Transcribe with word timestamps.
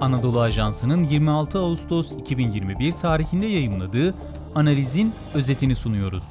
Anadolu 0.00 0.40
Ajansı'nın 0.40 1.02
26 1.02 1.58
Ağustos 1.58 2.12
2021 2.12 2.92
tarihinde 2.92 3.46
yayımladığı 3.46 4.14
analizin 4.54 5.14
özetini 5.34 5.76
sunuyoruz. 5.76 6.24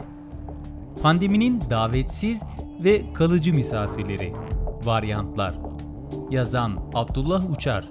Pandeminin 1.01 1.61
davetsiz 1.69 2.43
ve 2.79 3.13
kalıcı 3.13 3.53
misafirleri, 3.53 4.33
varyantlar. 4.83 5.55
Yazan 6.29 6.91
Abdullah 6.93 7.51
Uçar, 7.51 7.89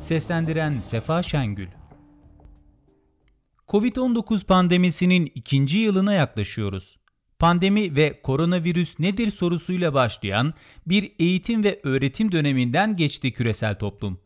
seslendiren 0.00 0.78
Sefa 0.78 1.22
Şengül. 1.22 1.68
Covid-19 3.68 4.46
pandemisinin 4.46 5.32
ikinci 5.34 5.78
yılına 5.78 6.12
yaklaşıyoruz. 6.12 6.96
Pandemi 7.38 7.96
ve 7.96 8.20
koronavirüs 8.22 8.98
nedir 8.98 9.30
sorusuyla 9.30 9.94
başlayan 9.94 10.54
bir 10.86 11.12
eğitim 11.18 11.64
ve 11.64 11.80
öğretim 11.82 12.32
döneminden 12.32 12.96
geçti 12.96 13.32
küresel 13.32 13.78
toplum. 13.78 14.25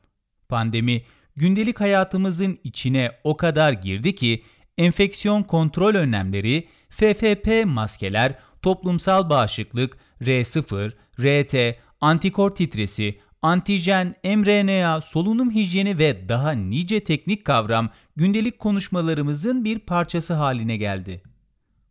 Pandemi 0.51 1.03
gündelik 1.37 1.81
hayatımızın 1.81 2.59
içine 2.65 3.13
o 3.25 3.37
kadar 3.37 3.73
girdi 3.73 4.15
ki 4.15 4.45
enfeksiyon 4.79 5.43
kontrol 5.43 5.95
önlemleri, 5.95 6.69
FFP 6.89 7.65
maskeler, 7.67 8.39
toplumsal 8.63 9.31
bağışıklık, 9.31 9.99
R0, 10.21 10.93
RT, 11.21 11.77
antikor 12.01 12.51
titresi, 12.51 13.21
antijen, 13.43 14.15
mRNA, 14.25 15.01
solunum 15.01 15.51
hijyeni 15.51 15.99
ve 15.99 16.29
daha 16.29 16.53
nice 16.53 17.05
teknik 17.05 17.45
kavram 17.45 17.91
gündelik 18.17 18.59
konuşmalarımızın 18.59 19.65
bir 19.65 19.79
parçası 19.79 20.35
haline 20.35 20.77
geldi. 20.77 21.23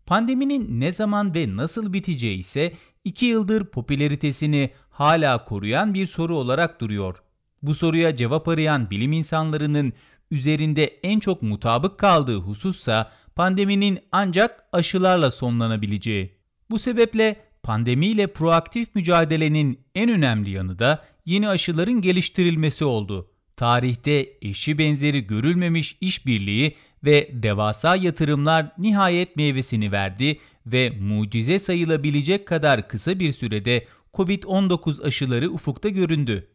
Pandeminin 0.06 0.80
ne 0.80 0.92
zaman 0.92 1.36
ve 1.36 1.56
nasıl 1.56 1.94
biteceği 1.94 2.38
ise 2.38 2.74
2 3.04 3.26
yıldır 3.26 3.66
popülaritesini 3.66 4.70
hala 4.90 5.46
koruyan 5.46 5.94
bir 5.94 6.08
soru 6.08 6.38
olarak 6.38 6.82
duruyor. 6.82 7.24
Bu 7.64 7.76
soruya 7.76 8.16
cevap 8.16 8.48
arayan 8.48 8.90
bilim 8.90 9.12
insanlarının 9.12 9.94
üzerinde 10.32 10.86
en 10.86 11.20
çok 11.20 11.42
mutabık 11.42 11.98
kaldığı 11.98 12.38
husussa 12.38 13.12
pandeminin 13.36 14.00
ancak 14.12 14.64
aşılarla 14.72 15.32
sonlanabileceği. 15.32 16.32
Bu 16.70 16.80
sebeple 16.80 17.36
pandemiyle 17.64 18.28
proaktif 18.28 18.96
mücadelenin 18.96 19.80
en 19.96 20.10
önemli 20.10 20.50
yanı 20.50 20.80
da 20.80 21.06
yeni 21.26 21.50
aşıların 21.50 22.02
geliştirilmesi 22.02 22.86
oldu. 22.86 23.32
Tarihte 23.56 24.30
eşi 24.42 24.78
benzeri 24.78 25.28
görülmemiş 25.28 25.98
işbirliği 26.02 26.76
ve 27.04 27.30
devasa 27.34 27.96
yatırımlar 27.96 28.72
nihayet 28.78 29.36
meyvesini 29.36 29.92
verdi 29.92 30.40
ve 30.66 30.90
mucize 30.90 31.60
sayılabilecek 31.60 32.48
kadar 32.48 32.88
kısa 32.88 33.20
bir 33.20 33.32
sürede 33.32 33.88
COVID-19 34.14 35.04
aşıları 35.04 35.52
ufukta 35.52 35.90
göründü. 35.90 36.48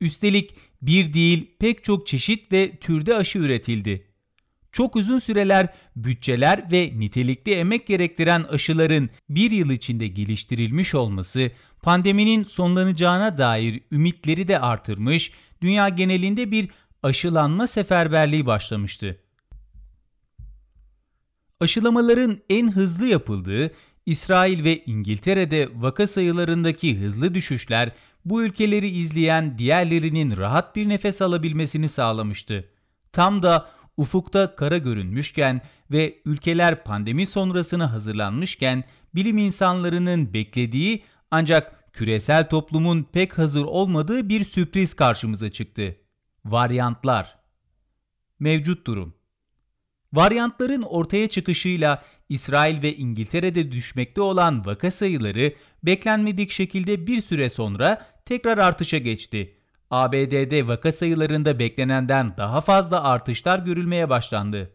Üstelik 0.00 0.54
bir 0.82 1.12
değil 1.12 1.50
pek 1.58 1.84
çok 1.84 2.06
çeşit 2.06 2.52
ve 2.52 2.76
türde 2.76 3.16
aşı 3.16 3.38
üretildi. 3.38 4.06
Çok 4.72 4.96
uzun 4.96 5.18
süreler 5.18 5.68
bütçeler 5.96 6.72
ve 6.72 6.92
nitelikli 6.96 7.52
emek 7.52 7.86
gerektiren 7.86 8.42
aşıların 8.42 9.10
bir 9.28 9.50
yıl 9.50 9.70
içinde 9.70 10.06
geliştirilmiş 10.06 10.94
olması 10.94 11.50
pandeminin 11.82 12.42
sonlanacağına 12.42 13.38
dair 13.38 13.80
ümitleri 13.92 14.48
de 14.48 14.60
artırmış, 14.60 15.32
dünya 15.62 15.88
genelinde 15.88 16.50
bir 16.50 16.68
aşılanma 17.02 17.66
seferberliği 17.66 18.46
başlamıştı. 18.46 19.20
Aşılamaların 21.60 22.38
en 22.50 22.72
hızlı 22.72 23.06
yapıldığı 23.06 23.70
İsrail 24.06 24.64
ve 24.64 24.84
İngiltere'de 24.84 25.68
vaka 25.74 26.06
sayılarındaki 26.06 27.00
hızlı 27.00 27.34
düşüşler 27.34 27.92
bu 28.24 28.42
ülkeleri 28.42 28.88
izleyen 28.88 29.58
diğerlerinin 29.58 30.36
rahat 30.36 30.76
bir 30.76 30.88
nefes 30.88 31.22
alabilmesini 31.22 31.88
sağlamıştı. 31.88 32.68
Tam 33.12 33.42
da 33.42 33.70
ufukta 33.96 34.56
kara 34.56 34.78
görünmüşken 34.78 35.60
ve 35.90 36.18
ülkeler 36.24 36.84
pandemi 36.84 37.26
sonrasına 37.26 37.92
hazırlanmışken 37.92 38.84
bilim 39.14 39.38
insanlarının 39.38 40.34
beklediği 40.34 41.04
ancak 41.30 41.92
küresel 41.92 42.48
toplumun 42.48 43.02
pek 43.02 43.38
hazır 43.38 43.64
olmadığı 43.64 44.28
bir 44.28 44.44
sürpriz 44.44 44.94
karşımıza 44.94 45.50
çıktı. 45.50 45.96
Varyantlar. 46.44 47.38
Mevcut 48.38 48.86
durum. 48.86 49.14
Varyantların 50.12 50.82
ortaya 50.82 51.28
çıkışıyla 51.28 52.02
İsrail 52.30 52.82
ve 52.82 52.96
İngiltere'de 52.96 53.72
düşmekte 53.72 54.20
olan 54.20 54.66
vaka 54.66 54.90
sayıları 54.90 55.52
beklenmedik 55.82 56.50
şekilde 56.50 57.06
bir 57.06 57.22
süre 57.22 57.50
sonra 57.50 58.06
tekrar 58.26 58.58
artışa 58.58 58.98
geçti. 58.98 59.56
ABD'de 59.90 60.68
vaka 60.68 60.92
sayılarında 60.92 61.58
beklenenden 61.58 62.36
daha 62.36 62.60
fazla 62.60 63.04
artışlar 63.04 63.58
görülmeye 63.58 64.10
başlandı. 64.10 64.70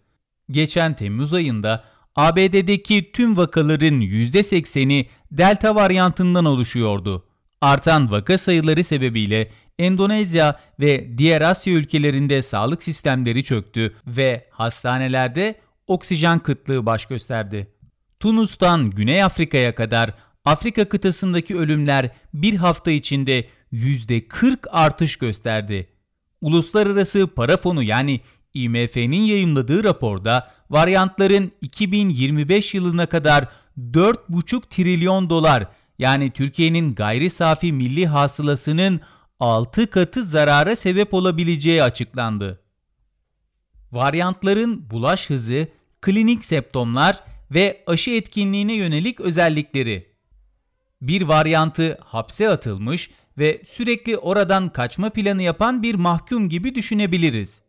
Geçen 0.52 0.94
Temmuz 0.96 1.34
ayında 1.34 1.84
ABD'deki 2.16 3.12
tüm 3.12 3.38
vakaların 3.38 4.02
%80'i 4.02 5.10
Delta 5.32 5.76
varyantından 5.76 6.46
oluşuyordu. 6.46 7.26
Artan 7.62 8.12
vaka 8.12 8.38
sayıları 8.38 8.84
sebebiyle 8.84 9.52
Endonezya 9.80 10.60
ve 10.80 11.18
diğer 11.18 11.42
Asya 11.42 11.74
ülkelerinde 11.74 12.42
sağlık 12.42 12.84
sistemleri 12.84 13.44
çöktü 13.44 13.96
ve 14.08 14.44
hastanelerde 14.50 15.56
oksijen 15.88 16.40
kıtlığı 16.40 16.86
baş 16.86 17.06
gösterdi. 17.06 17.68
Tunus'tan 18.20 18.92
Güney 18.92 19.24
Afrika'ya 19.24 19.76
kadar 19.76 20.14
Afrika 20.46 20.90
kıtasındaki 20.90 21.58
ölümler 21.58 22.10
bir 22.34 22.56
hafta 22.56 22.92
içinde 22.92 23.48
%40 23.74 24.70
artış 24.70 25.16
gösterdi. 25.16 25.88
Uluslararası 26.42 27.28
Para 27.28 27.58
Fonu 27.58 27.84
yani 27.84 28.22
IMF'nin 28.54 29.22
yayınladığı 29.22 29.84
raporda 29.84 30.52
varyantların 30.70 31.52
2025 31.62 32.74
yılına 32.74 33.06
kadar 33.06 33.48
4,5 33.78 34.62
trilyon 34.70 35.30
dolar 35.30 35.68
yani 36.00 36.32
Türkiye'nin 36.32 36.94
gayri 36.94 37.30
safi 37.30 37.74
milli 37.74 38.08
hasılasının 38.08 39.02
6 39.40 39.90
katı 39.90 40.24
zarara 40.24 40.76
sebep 40.76 41.14
olabileceği 41.14 41.84
açıklandı. 41.84 42.65
Varyantların 43.92 44.90
bulaş 44.90 45.30
hızı, 45.30 45.68
klinik 46.02 46.46
septomlar 46.46 47.24
ve 47.52 47.84
aşı 47.88 48.12
etkinliğine 48.12 48.74
yönelik 48.74 49.20
özellikleri. 49.20 50.16
Bir 51.02 51.22
varyantı 51.22 51.98
hapse 52.02 52.50
atılmış 52.50 53.10
ve 53.38 53.62
sürekli 53.68 54.18
oradan 54.18 54.70
kaçma 54.70 55.10
planı 55.10 55.44
yapan 55.44 55.84
bir 55.84 55.96
mahkum 55.96 56.50
gibi 56.50 56.76
düşünebiliriz. 56.76 57.62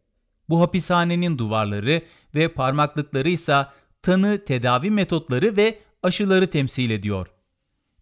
Bu 0.49 0.61
hapishanenin 0.61 1.39
duvarları 1.39 2.03
ve 2.35 2.49
parmaklıkları 2.49 3.29
ise 3.29 3.67
tanı, 4.03 4.45
tedavi 4.45 4.91
metotları 4.91 5.57
ve 5.57 5.79
aşıları 6.03 6.51
temsil 6.51 6.91
ediyor. 6.91 7.27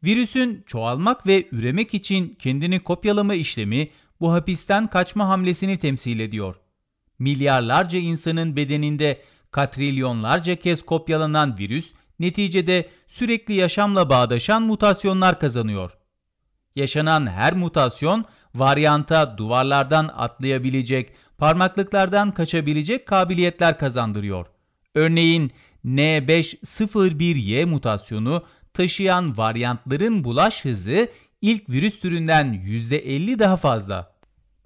Virüsün 0.04 0.64
çoğalmak 0.66 1.26
ve 1.26 1.48
üremek 1.52 1.94
için 1.94 2.28
kendini 2.28 2.80
kopyalama 2.80 3.34
işlemi 3.34 3.90
bu 4.20 4.32
hapisten 4.32 4.86
kaçma 4.86 5.28
hamlesini 5.28 5.78
temsil 5.78 6.20
ediyor. 6.20 6.56
Milyarlarca 7.18 7.98
insanın 7.98 8.56
bedeninde 8.56 9.22
katrilyonlarca 9.50 10.56
kez 10.56 10.82
kopyalanan 10.82 11.58
virüs 11.58 11.92
neticede 12.18 12.88
sürekli 13.06 13.54
yaşamla 13.54 14.10
bağdaşan 14.10 14.62
mutasyonlar 14.62 15.40
kazanıyor. 15.40 15.90
Yaşanan 16.76 17.26
her 17.26 17.54
mutasyon 17.54 18.24
varyanta 18.54 19.38
duvarlardan 19.38 20.10
atlayabilecek, 20.16 21.12
parmaklıklardan 21.38 22.30
kaçabilecek 22.30 23.06
kabiliyetler 23.06 23.78
kazandırıyor. 23.78 24.46
Örneğin 24.94 25.52
N501Y 25.84 27.64
mutasyonu 27.64 28.42
taşıyan 28.74 29.36
varyantların 29.36 30.24
bulaş 30.24 30.64
hızı 30.64 31.08
ilk 31.40 31.68
virüs 31.70 32.00
türünden 32.00 32.54
%50 32.54 33.38
daha 33.38 33.56
fazla. 33.56 34.14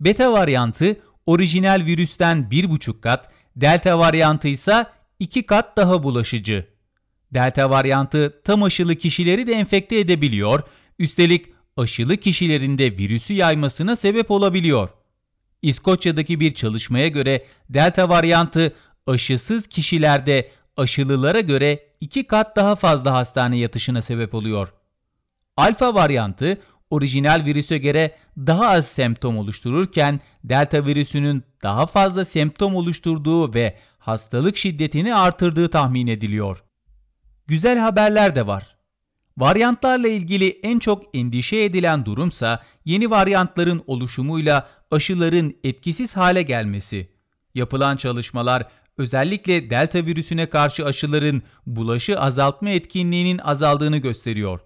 Beta 0.00 0.32
varyantı 0.32 0.96
orijinal 1.28 1.86
virüsten 1.86 2.48
1,5 2.50 3.00
kat, 3.00 3.30
delta 3.56 3.98
varyantı 3.98 4.48
ise 4.48 4.86
2 5.18 5.46
kat 5.46 5.76
daha 5.76 6.02
bulaşıcı. 6.02 6.66
Delta 7.34 7.70
varyantı 7.70 8.42
tam 8.44 8.62
aşılı 8.62 8.96
kişileri 8.96 9.46
de 9.46 9.52
enfekte 9.52 9.98
edebiliyor, 9.98 10.62
üstelik 10.98 11.46
aşılı 11.76 12.16
kişilerinde 12.16 12.98
virüsü 12.98 13.34
yaymasına 13.34 13.96
sebep 13.96 14.30
olabiliyor. 14.30 14.88
İskoçya'daki 15.62 16.40
bir 16.40 16.50
çalışmaya 16.50 17.08
göre 17.08 17.46
delta 17.70 18.08
varyantı 18.08 18.72
aşısız 19.06 19.66
kişilerde 19.66 20.50
aşılılara 20.76 21.40
göre 21.40 21.80
2 22.00 22.26
kat 22.26 22.56
daha 22.56 22.76
fazla 22.76 23.12
hastane 23.12 23.58
yatışına 23.58 24.02
sebep 24.02 24.34
oluyor. 24.34 24.72
Alfa 25.56 25.94
varyantı 25.94 26.58
orijinal 26.90 27.44
virüse 27.44 27.78
göre 27.78 28.16
daha 28.36 28.68
az 28.68 28.88
semptom 28.88 29.38
oluştururken 29.38 30.20
delta 30.44 30.86
virüsünün 30.86 31.44
daha 31.62 31.86
fazla 31.86 32.24
semptom 32.24 32.76
oluşturduğu 32.76 33.54
ve 33.54 33.76
hastalık 33.98 34.56
şiddetini 34.56 35.14
artırdığı 35.14 35.68
tahmin 35.68 36.06
ediliyor. 36.06 36.64
Güzel 37.46 37.78
haberler 37.78 38.34
de 38.34 38.46
var. 38.46 38.76
Varyantlarla 39.38 40.08
ilgili 40.08 40.60
en 40.62 40.78
çok 40.78 41.04
endişe 41.14 41.56
edilen 41.56 42.04
durumsa 42.04 42.62
yeni 42.84 43.10
varyantların 43.10 43.82
oluşumuyla 43.86 44.68
aşıların 44.90 45.54
etkisiz 45.64 46.16
hale 46.16 46.42
gelmesi. 46.42 47.08
Yapılan 47.54 47.96
çalışmalar 47.96 48.68
özellikle 48.98 49.70
delta 49.70 50.06
virüsüne 50.06 50.46
karşı 50.46 50.84
aşıların 50.84 51.42
bulaşı 51.66 52.20
azaltma 52.20 52.70
etkinliğinin 52.70 53.38
azaldığını 53.38 53.96
gösteriyor. 53.98 54.60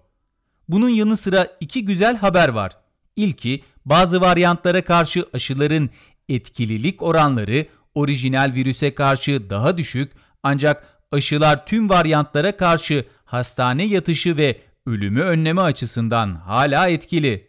Bunun 0.69 0.89
yanı 0.89 1.17
sıra 1.17 1.47
iki 1.59 1.85
güzel 1.85 2.17
haber 2.17 2.49
var. 2.49 2.71
İlki 3.15 3.63
bazı 3.85 4.21
varyantlara 4.21 4.83
karşı 4.83 5.25
aşıların 5.33 5.89
etkililik 6.29 7.01
oranları 7.01 7.65
orijinal 7.95 8.51
virüse 8.55 8.95
karşı 8.95 9.49
daha 9.49 9.77
düşük 9.77 10.11
ancak 10.43 10.87
aşılar 11.11 11.65
tüm 11.65 11.89
varyantlara 11.89 12.57
karşı 12.57 13.05
hastane 13.25 13.83
yatışı 13.85 14.37
ve 14.37 14.61
ölümü 14.85 15.21
önleme 15.21 15.61
açısından 15.61 16.35
hala 16.35 16.87
etkili. 16.87 17.47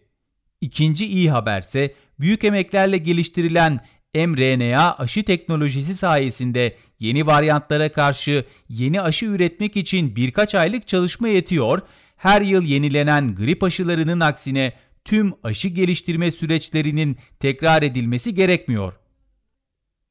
İkinci 0.60 1.06
iyi 1.06 1.30
haberse 1.30 1.94
büyük 2.20 2.44
emeklerle 2.44 2.98
geliştirilen 2.98 3.80
mRNA 4.14 4.96
aşı 4.98 5.24
teknolojisi 5.24 5.94
sayesinde 5.94 6.76
yeni 7.00 7.26
varyantlara 7.26 7.92
karşı 7.92 8.44
yeni 8.68 9.00
aşı 9.00 9.26
üretmek 9.26 9.76
için 9.76 10.16
birkaç 10.16 10.54
aylık 10.54 10.88
çalışma 10.88 11.28
yetiyor, 11.28 11.80
her 12.16 12.42
yıl 12.42 12.62
yenilenen 12.62 13.34
grip 13.34 13.62
aşılarının 13.62 14.20
aksine 14.20 14.72
tüm 15.04 15.32
aşı 15.42 15.68
geliştirme 15.68 16.30
süreçlerinin 16.30 17.16
tekrar 17.40 17.82
edilmesi 17.82 18.34
gerekmiyor. 18.34 18.94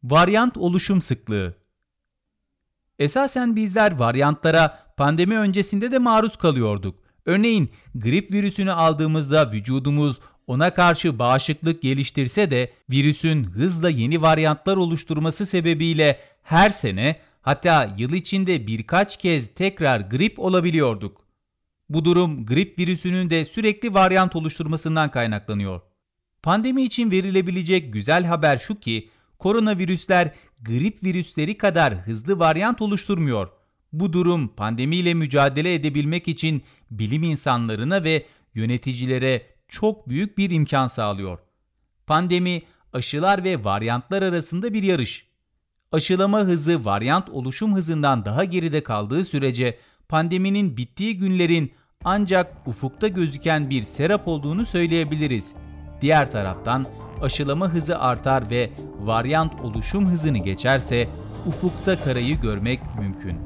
Varyant 0.04 0.58
oluşum 0.58 1.02
sıklığı 1.02 1.56
Esasen 3.00 3.56
bizler 3.56 3.92
varyantlara 3.92 4.94
pandemi 4.98 5.38
öncesinde 5.38 5.92
de 5.92 5.98
maruz 5.98 6.38
kalıyorduk. 6.38 7.00
Örneğin 7.26 7.72
grip 7.96 8.32
virüsünü 8.32 8.72
aldığımızda 8.72 9.52
vücudumuz 9.52 10.20
ona 10.48 10.74
karşı 10.74 11.20
bağışıklık 11.20 11.82
geliştirse 11.82 12.52
de 12.52 12.74
virüsün 12.90 13.44
hızla 13.44 13.90
yeni 13.90 14.22
varyantlar 14.22 14.78
oluşturması 14.78 15.46
sebebiyle 15.46 16.20
her 16.44 16.70
sene 16.70 17.20
hatta 17.42 17.96
yıl 17.98 18.14
içinde 18.14 18.68
birkaç 18.68 19.18
kez 19.18 19.54
tekrar 19.56 20.00
grip 20.00 20.40
olabiliyorduk. 20.40 21.23
Bu 21.94 22.06
durum 22.06 22.46
grip 22.46 22.80
virüsünün 22.80 23.30
de 23.30 23.46
sürekli 23.46 23.94
varyant 23.94 24.36
oluşturmasından 24.36 25.12
kaynaklanıyor. 25.12 25.82
Pandemi 26.44 26.84
için 26.84 27.12
verilebilecek 27.12 27.94
güzel 27.94 28.26
haber 28.26 28.58
şu 28.58 28.80
ki 28.80 29.10
koronavirüsler 29.40 30.32
grip 30.62 31.04
virüsleri 31.04 31.58
kadar 31.58 31.96
hızlı 31.96 32.40
varyant 32.40 32.82
oluşturmuyor. 32.82 33.48
Bu 33.92 34.14
durum 34.14 34.48
pandemiyle 34.48 35.14
mücadele 35.14 35.74
edebilmek 35.74 36.28
için 36.28 36.64
bilim 36.92 37.24
insanlarına 37.24 38.04
ve 38.04 38.26
yöneticilere 38.56 39.46
çok 39.68 40.10
büyük 40.10 40.38
bir 40.38 40.50
imkan 40.50 40.88
sağlıyor. 40.88 41.40
Pandemi, 42.08 42.62
aşılar 42.94 43.44
ve 43.44 43.64
varyantlar 43.64 44.22
arasında 44.22 44.74
bir 44.74 44.84
yarış. 44.84 45.28
Aşılama 45.92 46.40
hızı 46.40 46.86
varyant 46.86 47.30
oluşum 47.30 47.76
hızından 47.76 48.26
daha 48.26 48.44
geride 48.44 48.84
kaldığı 48.84 49.24
sürece 49.24 49.78
pandeminin 50.10 50.78
bittiği 50.78 51.18
günlerin 51.18 51.72
ancak 52.06 52.56
ufukta 52.68 53.08
gözüken 53.08 53.70
bir 53.70 53.84
serap 53.84 54.28
olduğunu 54.28 54.66
söyleyebiliriz. 54.66 55.54
Diğer 56.02 56.32
taraftan 56.32 56.86
aşılama 57.22 57.70
hızı 57.70 58.00
artar 58.00 58.50
ve 58.50 58.70
varyant 59.02 59.62
oluşum 59.62 60.08
hızını 60.08 60.38
geçerse 60.38 61.08
ufukta 61.48 62.04
karayı 62.04 62.42
görmek 62.42 62.80
mümkün. 63.00 63.38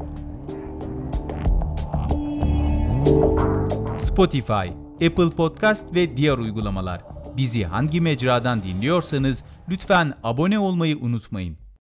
Spotify, 3.98 4.54
Apple 4.94 5.30
Podcast 5.30 5.96
ve 5.96 6.18
diğer 6.18 6.38
uygulamalar. 6.38 7.02
Bizi 7.38 7.66
hangi 7.66 8.02
mecradan 8.02 8.64
dinliyorsanız 8.64 9.44
lütfen 9.70 10.14
abone 10.24 10.60
olmayı 10.60 10.98
unutmayın. 10.98 11.67